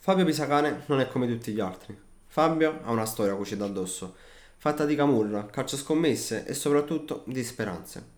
Fabio 0.00 0.24
Pisacane 0.24 0.84
non 0.86 1.00
è 1.00 1.08
come 1.08 1.26
tutti 1.26 1.52
gli 1.52 1.60
altri. 1.60 1.98
Fabio 2.26 2.80
ha 2.84 2.92
una 2.92 3.04
storia 3.04 3.34
cucita 3.34 3.64
addosso, 3.64 4.14
fatta 4.56 4.86
di 4.86 4.94
camurra, 4.94 5.46
calcio 5.46 5.76
scommesse 5.76 6.46
e 6.46 6.54
soprattutto 6.54 7.24
di 7.26 7.42
speranze. 7.42 8.16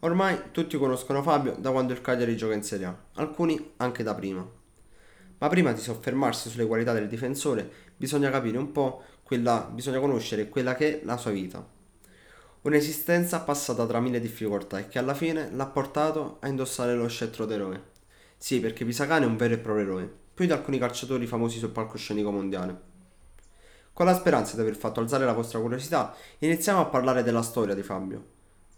Ormai 0.00 0.50
tutti 0.50 0.76
conoscono 0.76 1.22
Fabio 1.22 1.54
da 1.56 1.70
quando 1.70 1.92
il 1.92 2.00
Cagliari 2.00 2.36
gioca 2.36 2.54
in 2.54 2.64
Serie 2.64 2.86
A, 2.86 2.98
alcuni 3.14 3.74
anche 3.76 4.02
da 4.02 4.14
prima. 4.14 4.46
Ma 5.38 5.48
prima 5.48 5.72
di 5.72 5.80
soffermarsi 5.80 6.50
sulle 6.50 6.66
qualità 6.66 6.92
del 6.92 7.08
difensore, 7.08 7.70
bisogna 7.96 8.28
capire 8.28 8.58
un 8.58 8.72
po' 8.72 9.02
quella, 9.22 9.70
bisogna 9.72 10.00
conoscere 10.00 10.48
quella 10.48 10.74
che 10.74 11.00
è 11.00 11.04
la 11.04 11.16
sua 11.16 11.30
vita. 11.30 11.64
Un'esistenza 12.62 13.40
passata 13.40 13.86
tra 13.86 14.00
mille 14.00 14.20
difficoltà 14.20 14.80
e 14.80 14.88
che 14.88 14.98
alla 14.98 15.14
fine 15.14 15.48
l'ha 15.52 15.66
portato 15.66 16.38
a 16.40 16.48
indossare 16.48 16.94
lo 16.94 17.06
scettro 17.06 17.46
d'eroe. 17.46 17.82
Sì, 18.36 18.60
perché 18.60 18.84
Pisacane 18.84 19.24
è 19.24 19.28
un 19.28 19.36
vero 19.36 19.54
e 19.54 19.58
proprio 19.58 19.84
eroe, 19.84 20.12
più 20.38 20.46
di 20.46 20.52
alcuni 20.52 20.78
calciatori 20.78 21.26
famosi 21.26 21.58
sul 21.58 21.70
palcoscenico 21.70 22.30
mondiale. 22.30 22.80
Con 23.92 24.06
la 24.06 24.14
speranza 24.14 24.54
di 24.54 24.60
aver 24.60 24.76
fatto 24.76 25.00
alzare 25.00 25.24
la 25.24 25.32
vostra 25.32 25.58
curiosità, 25.58 26.14
iniziamo 26.38 26.78
a 26.78 26.84
parlare 26.84 27.24
della 27.24 27.42
storia 27.42 27.74
di 27.74 27.82
Fabio. 27.82 28.24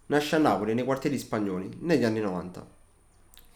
Nasce 0.06 0.36
a 0.36 0.38
Napoli, 0.38 0.72
nei 0.72 0.84
quartieri 0.84 1.18
spagnoli, 1.18 1.76
negli 1.80 2.04
anni 2.04 2.20
90. 2.20 2.66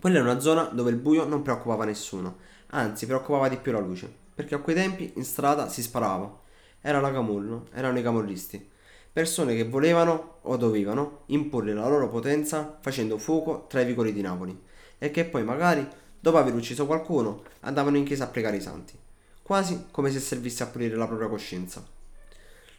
Quella 0.03 0.19
è 0.19 0.21
una 0.21 0.39
zona 0.39 0.65
dove 0.65 0.91
il 0.91 0.99
buio 0.99 1.27
non 1.27 1.41
preoccupava 1.41 1.87
nessuno, 1.87 2.37
anzi 2.73 3.07
preoccupava 3.07 3.49
di 3.49 3.57
più 3.57 3.73
la 3.73 3.81
luce, 3.81 4.13
perché 4.35 4.55
a 4.55 4.59
quei 4.59 4.77
tempi 4.77 5.15
in 5.17 5.25
strada 5.25 5.71
si 5.71 5.81
sparava. 5.81 6.41
Era 6.83 7.01
la 7.01 7.11
camullo, 7.11 7.69
erano 7.73 7.99
i 7.99 8.03
camorristi. 8.03 8.69
Persone 9.15 9.57
che 9.57 9.67
volevano 9.67 10.41
o 10.43 10.59
dovevano 10.59 11.23
imporre 11.29 11.73
la 11.73 11.89
loro 11.89 12.11
potenza 12.11 12.77
facendo 12.83 13.17
fuoco 13.17 13.65
tra 13.67 13.81
i 13.81 13.87
vicoli 13.87 14.13
di 14.13 14.21
Napoli 14.21 14.61
e 14.99 15.11
che 15.11 15.25
poi 15.25 15.43
magari, 15.43 15.87
dopo 16.25 16.39
aver 16.39 16.55
ucciso 16.55 16.87
qualcuno, 16.87 17.43
andavano 17.61 17.99
in 17.99 18.05
chiesa 18.05 18.25
a 18.25 18.29
pregare 18.29 18.57
i 18.57 18.61
santi, 18.63 18.99
quasi 19.43 19.89
come 19.91 20.11
se 20.11 20.21
servisse 20.21 20.63
a 20.63 20.67
pulire 20.69 20.97
la 20.97 21.07
propria 21.07 21.29
coscienza. 21.29 21.87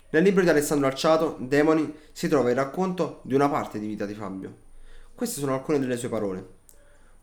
Nel 0.09 0.23
libro 0.23 0.42
di 0.42 0.50
Alessandro 0.50 0.88
Arciato, 0.88 1.38
Demoni, 1.39 1.94
si 2.11 2.28
trova 2.28 2.50
il 2.50 2.56
racconto 2.56 3.19
di 3.22 3.36
una 3.36 3.47
parte 3.47 3.78
di 3.78 3.86
vita 3.86 4.08
di 4.08 4.16
Fabio. 4.16 4.52
Queste 5.14 5.39
sono 5.39 5.53
alcune 5.53 5.78
delle 5.78 5.95
sue 5.95 6.09
parole. 6.09 6.53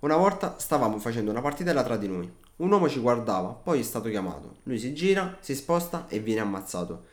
Una 0.00 0.14
volta 0.14 0.58
stavamo 0.60 1.00
facendo 1.00 1.32
una 1.32 1.40
partitella 1.40 1.82
tra 1.82 1.96
di 1.96 2.06
noi. 2.06 2.32
Un 2.58 2.70
uomo 2.70 2.88
ci 2.88 3.00
guardava, 3.00 3.48
poi 3.48 3.80
è 3.80 3.82
stato 3.82 4.08
chiamato. 4.08 4.58
Lui 4.62 4.78
si 4.78 4.94
gira, 4.94 5.38
si 5.40 5.56
sposta 5.56 6.06
e 6.06 6.20
viene 6.20 6.40
ammazzato. 6.40 7.06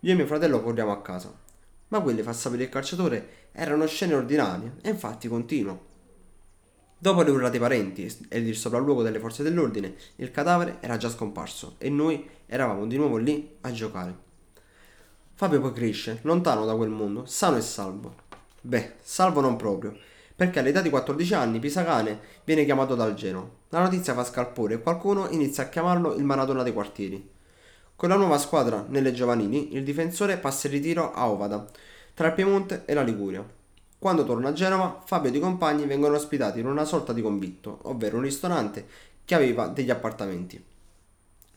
Io 0.00 0.12
e 0.12 0.16
mio 0.16 0.26
fratello 0.26 0.60
corriamo 0.60 0.90
a 0.90 1.00
casa. 1.02 1.32
Ma 1.88 2.00
quelli, 2.00 2.22
fa 2.22 2.32
sapere 2.32 2.64
il 2.64 2.68
calciatore, 2.68 3.28
erano 3.52 3.86
scene 3.86 4.14
ordinarie 4.14 4.78
e 4.80 4.90
infatti 4.90 5.28
continuo. 5.28 5.89
Dopo 7.02 7.22
le 7.22 7.30
urlate 7.30 7.58
parenti 7.58 8.14
e 8.28 8.38
il 8.40 8.54
sopralluogo 8.54 9.02
delle 9.02 9.18
forze 9.18 9.42
dell'ordine, 9.42 9.94
il 10.16 10.30
cadavere 10.30 10.76
era 10.80 10.98
già 10.98 11.08
scomparso 11.08 11.76
e 11.78 11.88
noi 11.88 12.28
eravamo 12.44 12.86
di 12.86 12.98
nuovo 12.98 13.16
lì 13.16 13.56
a 13.62 13.72
giocare. 13.72 14.14
Fabio 15.32 15.62
poi 15.62 15.72
cresce, 15.72 16.18
lontano 16.24 16.66
da 16.66 16.76
quel 16.76 16.90
mondo, 16.90 17.24
sano 17.24 17.56
e 17.56 17.62
salvo. 17.62 18.16
Beh, 18.60 18.96
salvo 19.00 19.40
non 19.40 19.56
proprio, 19.56 19.96
perché 20.36 20.58
all'età 20.58 20.82
di 20.82 20.90
14 20.90 21.32
anni 21.32 21.58
Pisacane 21.58 22.20
viene 22.44 22.66
chiamato 22.66 22.94
dal 22.94 23.14
Genoa. 23.14 23.48
La 23.70 23.80
notizia 23.80 24.12
fa 24.12 24.22
scalpore 24.22 24.74
e 24.74 24.82
qualcuno 24.82 25.30
inizia 25.30 25.62
a 25.62 25.68
chiamarlo 25.70 26.16
il 26.16 26.24
Maradona 26.24 26.62
dei 26.62 26.74
quartieri. 26.74 27.30
Con 27.96 28.10
la 28.10 28.16
nuova 28.16 28.36
squadra 28.36 28.84
nelle 28.86 29.14
giovanili, 29.14 29.74
il 29.74 29.84
difensore 29.84 30.36
passa 30.36 30.66
in 30.66 30.74
ritiro 30.74 31.14
a 31.14 31.30
Ovada, 31.30 31.66
tra 32.12 32.26
il 32.26 32.34
Piemonte 32.34 32.82
e 32.84 32.92
la 32.92 33.02
Liguria. 33.02 33.58
Quando 34.00 34.24
torna 34.24 34.48
a 34.48 34.52
Genova, 34.54 35.02
Fabio 35.04 35.30
e 35.30 35.36
i 35.36 35.40
compagni 35.40 35.84
vengono 35.84 36.16
ospitati 36.16 36.58
in 36.58 36.66
una 36.66 36.86
sorta 36.86 37.12
di 37.12 37.20
convitto, 37.20 37.80
ovvero 37.82 38.16
un 38.16 38.22
ristorante 38.22 38.86
che 39.26 39.34
aveva 39.34 39.66
degli 39.66 39.90
appartamenti. 39.90 40.64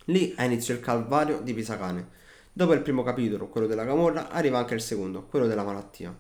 Lì 0.08 0.34
ha 0.36 0.44
inizio 0.44 0.74
il 0.74 0.82
calvario 0.82 1.40
di 1.40 1.54
Pisacane. 1.54 2.06
Dopo 2.52 2.74
il 2.74 2.82
primo 2.82 3.02
capitolo, 3.02 3.48
quello 3.48 3.66
della 3.66 3.86
camorra, 3.86 4.30
arriva 4.30 4.58
anche 4.58 4.74
il 4.74 4.82
secondo, 4.82 5.24
quello 5.24 5.48
della 5.48 5.64
malattia. 5.64 6.14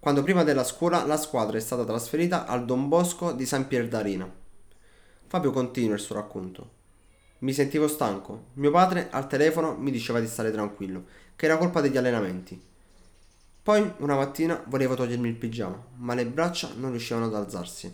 Quando 0.00 0.24
prima 0.24 0.42
della 0.42 0.64
scuola 0.64 1.06
la 1.06 1.16
squadra 1.16 1.56
è 1.56 1.60
stata 1.60 1.84
trasferita 1.84 2.46
al 2.46 2.64
Don 2.64 2.88
Bosco 2.88 3.30
di 3.30 3.46
San 3.46 3.68
Pierdarina. 3.68 4.28
Fabio 5.28 5.52
continua 5.52 5.94
il 5.94 6.00
suo 6.00 6.16
racconto. 6.16 6.70
Mi 7.38 7.52
sentivo 7.52 7.86
stanco. 7.86 8.46
Mio 8.54 8.72
padre 8.72 9.10
al 9.10 9.28
telefono 9.28 9.76
mi 9.76 9.92
diceva 9.92 10.18
di 10.18 10.26
stare 10.26 10.50
tranquillo, 10.50 11.04
che 11.36 11.46
era 11.46 11.56
colpa 11.56 11.80
degli 11.80 11.96
allenamenti. 11.96 12.60
Poi 13.66 13.94
una 13.96 14.14
mattina 14.14 14.62
volevo 14.68 14.94
togliermi 14.94 15.26
il 15.26 15.34
pigiama, 15.34 15.84
ma 15.96 16.14
le 16.14 16.24
braccia 16.24 16.70
non 16.76 16.90
riuscivano 16.90 17.26
ad 17.26 17.34
alzarsi. 17.34 17.92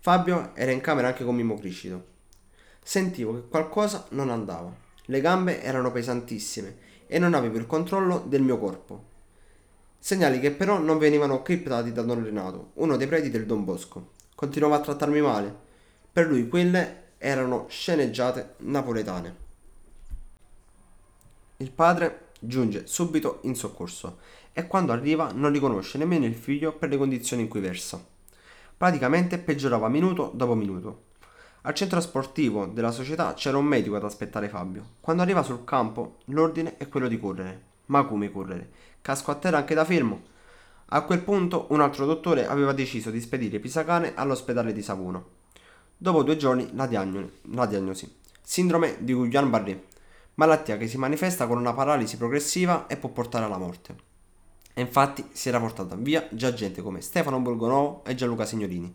Fabio 0.00 0.50
era 0.56 0.72
in 0.72 0.80
camera 0.80 1.06
anche 1.06 1.22
con 1.22 1.36
Mimo 1.36 1.56
Criscito. 1.56 2.04
Sentivo 2.82 3.34
che 3.34 3.46
qualcosa 3.46 4.06
non 4.10 4.28
andava. 4.28 4.74
Le 5.04 5.20
gambe 5.20 5.62
erano 5.62 5.92
pesantissime 5.92 6.78
e 7.06 7.20
non 7.20 7.34
avevo 7.34 7.58
il 7.58 7.66
controllo 7.68 8.24
del 8.26 8.42
mio 8.42 8.58
corpo. 8.58 9.04
Segnali 10.00 10.40
che 10.40 10.50
però 10.50 10.80
non 10.80 10.98
venivano 10.98 11.42
criptati 11.42 11.92
da 11.92 12.02
Don 12.02 12.24
Renato, 12.24 12.72
uno 12.74 12.96
dei 12.96 13.06
preti 13.06 13.30
del 13.30 13.46
Don 13.46 13.62
Bosco. 13.62 14.14
Continuava 14.34 14.78
a 14.78 14.80
trattarmi 14.80 15.20
male. 15.20 15.56
Per 16.12 16.26
lui 16.26 16.48
quelle 16.48 17.10
erano 17.18 17.66
sceneggiate 17.68 18.54
napoletane. 18.62 19.36
Il 21.58 21.70
padre 21.70 22.26
giunge 22.40 22.86
subito 22.88 23.38
in 23.42 23.54
soccorso 23.54 24.18
e 24.58 24.66
quando 24.66 24.90
arriva 24.90 25.30
non 25.32 25.52
riconosce 25.52 25.98
nemmeno 25.98 26.24
il 26.24 26.34
figlio 26.34 26.72
per 26.72 26.88
le 26.88 26.96
condizioni 26.96 27.42
in 27.42 27.48
cui 27.48 27.60
versa. 27.60 28.04
Praticamente 28.76 29.38
peggiorava 29.38 29.86
minuto 29.86 30.32
dopo 30.34 30.56
minuto. 30.56 31.02
Al 31.60 31.74
centro 31.74 32.00
sportivo 32.00 32.66
della 32.66 32.90
società 32.90 33.34
c'era 33.34 33.56
un 33.56 33.66
medico 33.66 33.94
ad 33.94 34.02
aspettare 34.02 34.48
Fabio. 34.48 34.94
Quando 35.00 35.22
arriva 35.22 35.44
sul 35.44 35.62
campo, 35.62 36.16
l'ordine 36.24 36.76
è 36.76 36.88
quello 36.88 37.06
di 37.06 37.20
correre. 37.20 37.62
Ma 37.86 38.04
come 38.04 38.32
correre? 38.32 38.70
Casco 39.00 39.30
a 39.30 39.36
terra 39.36 39.58
anche 39.58 39.74
da 39.74 39.84
fermo. 39.84 40.22
A 40.86 41.02
quel 41.02 41.20
punto 41.20 41.66
un 41.68 41.80
altro 41.80 42.04
dottore 42.04 42.48
aveva 42.48 42.72
deciso 42.72 43.10
di 43.12 43.20
spedire 43.20 43.60
Pisacane 43.60 44.14
all'ospedale 44.16 44.72
di 44.72 44.82
Savuno. 44.82 45.26
Dopo 45.96 46.24
due 46.24 46.36
giorni 46.36 46.68
la, 46.74 46.88
diagnosi. 46.88 47.30
La 47.52 47.66
diagnosi. 47.66 48.12
Sindrome 48.42 48.96
di 48.98 49.12
Guillain-Barré, 49.12 49.84
malattia 50.34 50.76
che 50.76 50.88
si 50.88 50.98
manifesta 50.98 51.46
con 51.46 51.58
una 51.58 51.74
paralisi 51.74 52.16
progressiva 52.16 52.88
e 52.88 52.96
può 52.96 53.10
portare 53.10 53.44
alla 53.44 53.56
morte. 53.56 54.07
E 54.78 54.80
infatti 54.80 55.28
si 55.32 55.48
era 55.48 55.58
portata 55.58 55.96
via 55.96 56.28
già 56.30 56.54
gente 56.54 56.82
come 56.82 57.00
Stefano 57.00 57.40
Borgonovo 57.40 58.04
e 58.04 58.14
Gianluca 58.14 58.44
Signorini, 58.44 58.94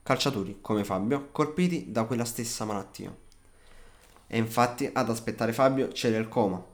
calciatori 0.00 0.58
come 0.60 0.84
Fabio 0.84 1.30
colpiti 1.32 1.90
da 1.90 2.04
quella 2.04 2.24
stessa 2.24 2.64
malattia. 2.64 3.12
E 4.28 4.38
infatti 4.38 4.88
ad 4.92 5.10
aspettare 5.10 5.52
Fabio 5.52 5.88
c'era 5.88 6.16
il 6.18 6.28
coma. 6.28 6.64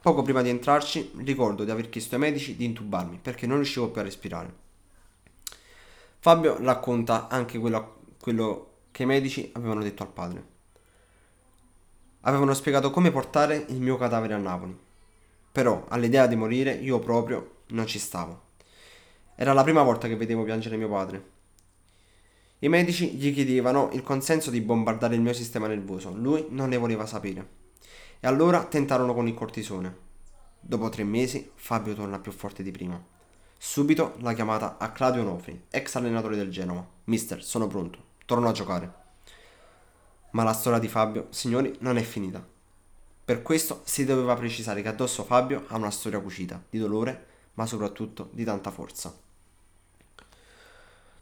Poco 0.00 0.22
prima 0.22 0.42
di 0.42 0.48
entrarci 0.48 1.12
ricordo 1.18 1.62
di 1.62 1.70
aver 1.70 1.88
chiesto 1.88 2.16
ai 2.16 2.22
medici 2.22 2.56
di 2.56 2.64
intubarmi 2.64 3.20
perché 3.22 3.46
non 3.46 3.58
riuscivo 3.58 3.90
più 3.90 4.00
a 4.00 4.04
respirare. 4.04 4.52
Fabio 6.18 6.56
racconta 6.60 7.28
anche 7.28 7.60
quello, 7.60 8.00
quello 8.20 8.70
che 8.90 9.04
i 9.04 9.06
medici 9.06 9.52
avevano 9.54 9.84
detto 9.84 10.02
al 10.02 10.10
padre. 10.10 10.46
Avevano 12.22 12.54
spiegato 12.54 12.90
come 12.90 13.12
portare 13.12 13.66
il 13.68 13.80
mio 13.80 13.96
cadavere 13.96 14.34
a 14.34 14.38
Napoli. 14.38 14.76
Però 15.52 15.84
all'idea 15.90 16.26
di 16.26 16.34
morire 16.34 16.72
io 16.72 16.98
proprio 16.98 17.53
non 17.68 17.86
ci 17.86 17.98
stavo. 17.98 18.42
Era 19.34 19.52
la 19.52 19.62
prima 19.62 19.82
volta 19.82 20.08
che 20.08 20.16
vedevo 20.16 20.44
piangere 20.44 20.76
mio 20.76 20.88
padre. 20.88 21.32
I 22.60 22.68
medici 22.68 23.10
gli 23.10 23.32
chiedevano 23.34 23.90
il 23.92 24.02
consenso 24.02 24.50
di 24.50 24.60
bombardare 24.60 25.14
il 25.14 25.20
mio 25.20 25.32
sistema 25.32 25.66
nervoso, 25.66 26.14
lui 26.14 26.46
non 26.50 26.68
ne 26.68 26.76
voleva 26.76 27.04
sapere. 27.04 27.62
E 28.20 28.26
allora 28.26 28.64
tentarono 28.64 29.12
con 29.12 29.28
il 29.28 29.34
cortisone. 29.34 29.96
Dopo 30.60 30.88
tre 30.88 31.04
mesi 31.04 31.50
Fabio 31.54 31.94
torna 31.94 32.20
più 32.20 32.32
forte 32.32 32.62
di 32.62 32.70
prima. 32.70 33.02
Subito 33.58 34.14
la 34.20 34.32
chiamata 34.32 34.78
a 34.78 34.92
Claudio 34.92 35.22
Nofri, 35.22 35.64
ex 35.68 35.94
allenatore 35.96 36.36
del 36.36 36.50
Genova. 36.50 36.86
Mister, 37.04 37.42
sono 37.42 37.66
pronto, 37.66 37.98
torno 38.24 38.48
a 38.48 38.52
giocare. 38.52 38.94
Ma 40.30 40.42
la 40.42 40.52
storia 40.52 40.78
di 40.78 40.88
Fabio, 40.88 41.26
signori, 41.30 41.76
non 41.80 41.98
è 41.98 42.02
finita. 42.02 42.44
Per 43.24 43.42
questo 43.42 43.82
si 43.84 44.04
doveva 44.04 44.34
precisare 44.36 44.80
che 44.80 44.88
addosso 44.88 45.24
Fabio 45.24 45.64
ha 45.68 45.76
una 45.76 45.90
storia 45.90 46.20
cucita 46.20 46.62
di 46.70 46.78
dolore 46.78 47.26
ma 47.54 47.66
soprattutto 47.66 48.30
di 48.32 48.44
tanta 48.44 48.70
forza. 48.70 49.16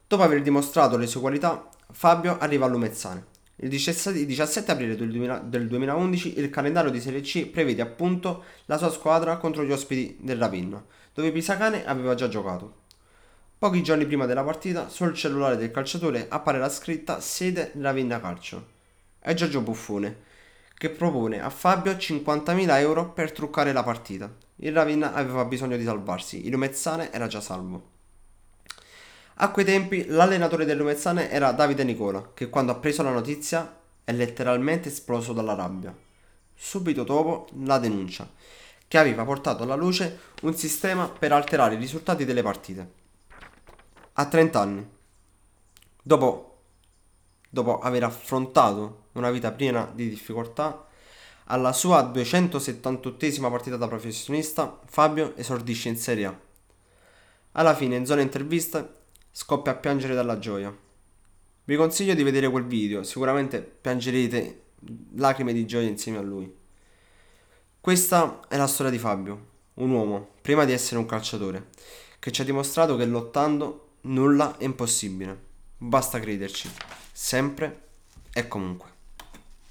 Dopo 0.07 0.23
aver 0.23 0.43
dimostrato 0.43 0.97
le 0.97 1.07
sue 1.07 1.21
qualità, 1.21 1.69
Fabio 1.91 2.39
arriva 2.39 2.67
all'Umezzane. 2.67 3.27
Il 3.57 3.69
17 3.69 4.71
aprile 4.71 4.97
del 4.97 5.69
2011 5.69 6.39
il 6.39 6.51
calendario 6.51 6.91
di 6.91 7.01
Serie 7.01 7.21
C 7.21 7.47
prevede 7.47 7.81
appunto 7.81 8.45
la 8.67 8.77
sua 8.77 8.91
squadra 8.91 9.37
contro 9.37 9.63
gli 9.63 9.73
ospiti 9.73 10.17
del 10.21 10.39
Ravinno, 10.39 10.87
dove 11.15 11.31
Pisacane 11.31 11.87
aveva 11.87 12.15
già 12.15 12.29
giocato. 12.29 12.81
Pochi 13.57 13.83
giorni 13.83 14.07
prima 14.07 14.27
della 14.27 14.43
partita, 14.43 14.89
sul 14.89 15.15
cellulare 15.15 15.57
del 15.57 15.71
calciatore 15.71 16.27
appare 16.29 16.59
la 16.59 16.69
scritta 16.69 17.21
sede 17.21 17.73
Ravinna 17.79 18.21
Calcio. 18.21 18.67
È 19.21 19.33
Giorgio 19.35 19.61
Buffone, 19.61 20.31
che 20.83 20.91
propone 20.91 21.41
a 21.41 21.49
Fabio 21.49 21.93
50.000 21.93 22.79
euro 22.81 23.13
per 23.13 23.31
truccare 23.31 23.73
la 23.73 23.85
partita. 23.85 24.29
Il 24.57 24.73
Ravinna 24.73 25.13
aveva 25.13 25.45
bisogno 25.45 25.77
di 25.77 25.85
salvarsi, 25.85 26.45
il 26.45 26.51
Lumezzane 26.51 27.13
era 27.13 27.29
già 27.29 27.41
salvo. 27.41 27.91
A 29.35 29.53
quei 29.53 29.65
tempi 29.65 30.07
l'allenatore 30.07 30.65
del 30.65 30.77
Lumezzane 30.79 31.31
era 31.31 31.53
Davide 31.53 31.85
Nicola, 31.85 32.33
che 32.35 32.49
quando 32.49 32.73
ha 32.73 32.75
preso 32.75 33.05
la 33.05 33.13
notizia 33.13 33.79
è 34.03 34.11
letteralmente 34.11 34.89
esploso 34.89 35.33
dalla 35.33 35.55
rabbia. 35.55 35.97
Subito 36.53 37.05
dopo 37.05 37.47
la 37.61 37.79
denuncia, 37.79 38.29
che 38.89 38.99
aveva 38.99 39.25
portato 39.25 39.63
alla 39.63 39.77
luce 39.77 40.19
un 40.43 40.57
sistema 40.57 41.09
per 41.09 41.31
alterare 41.31 41.77
i 41.77 41.79
risultati 41.79 42.25
delle 42.25 42.43
partite. 42.43 42.91
A 44.15 44.27
30 44.27 44.61
anni, 44.61 44.91
dopo, 46.03 46.52
dopo 47.53 47.81
aver 47.81 48.03
affrontato 48.03 49.09
una 49.13 49.31
vita 49.31 49.53
piena 49.53 49.91
di 49.95 50.09
difficoltà, 50.09 50.87
alla 51.45 51.75
sua 51.75 52.01
278esima 52.11 53.51
partita 53.51 53.77
da 53.77 53.87
professionista, 53.87 54.81
Fabio 54.87 55.37
esordisce 55.37 55.91
in 55.91 55.99
Serie 55.99 56.25
A. 56.25 56.41
Alla 57.53 57.75
fine, 57.75 57.97
in 57.97 58.07
zona 58.07 58.23
intervista, 58.23 58.91
scoppia 59.31 59.73
a 59.73 59.75
piangere 59.75 60.15
dalla 60.15 60.39
gioia. 60.39 60.75
Vi 61.65 61.77
consiglio 61.77 62.15
di 62.15 62.23
vedere 62.23 62.49
quel 62.49 62.65
video, 62.65 63.03
sicuramente 63.03 63.61
piangerete 63.61 64.63
lacrime 65.17 65.53
di 65.53 65.67
gioia 65.67 65.89
insieme 65.89 66.17
a 66.17 66.23
lui. 66.23 66.51
Questa 67.79 68.41
è 68.49 68.57
la 68.57 68.67
storia 68.67 68.91
di 68.91 68.99
Fabio, 68.99 69.47
un 69.75 69.91
uomo, 69.91 70.37
prima 70.41 70.65
di 70.65 70.73
essere 70.73 70.99
un 70.99 71.05
calciatore, 71.05 71.69
che 72.19 72.33
ci 72.33 72.41
ha 72.41 72.45
dimostrato 72.45 72.97
che 72.97 73.05
lottando 73.05 73.97
nulla 74.03 74.57
è 74.57 74.65
impossibile. 74.65 75.51
Basta 75.85 76.21
crederci, 76.21 76.71
sempre 77.13 77.89
e 78.33 78.47
comunque. 78.47 78.92